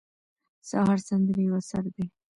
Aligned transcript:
د 0.59 0.61
سهار 0.69 0.99
سندرې 1.07 1.41
یو 1.47 1.53
اثر 1.61 1.83
دی. 1.95 2.05